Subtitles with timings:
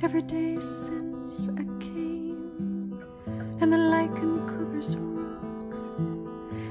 [0.00, 3.02] every day since I came.
[3.60, 5.80] And the lichen covers rocks,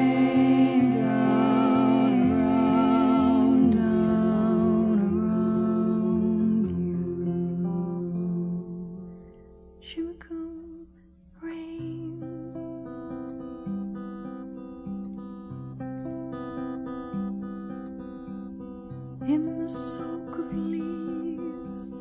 [19.29, 21.99] In the soak of leaves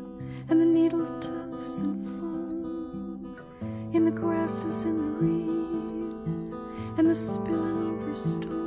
[0.47, 3.35] and the needle tufts and foam,
[3.93, 6.35] in the grasses and the reeds
[6.97, 8.66] and the spilling over stone,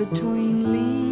[0.00, 1.04] between leaves.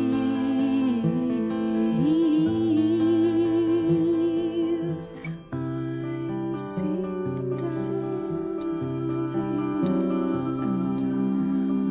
[5.53, 7.53] I'm seeing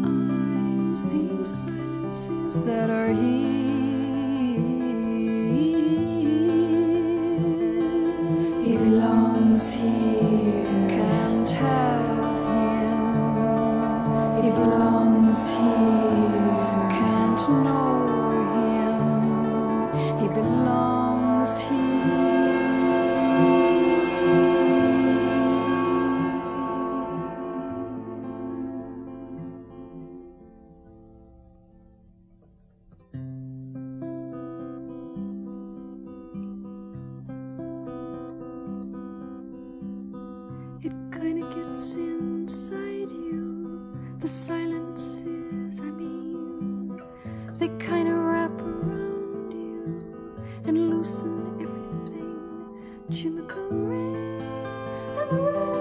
[0.03, 3.66] I'm seeing silences that are here.
[17.49, 18.03] Know
[18.55, 20.19] him.
[20.19, 21.77] He belongs here.
[40.83, 43.95] It kinda gets inside you.
[44.19, 45.26] The silence.
[47.57, 50.03] They kind of wrap around you
[50.65, 52.37] and loosen everything.
[53.09, 54.41] Chimacum rain
[55.21, 55.77] and the rain.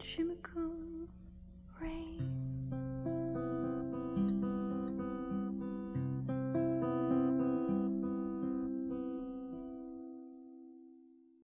[0.00, 0.71] Chimacum.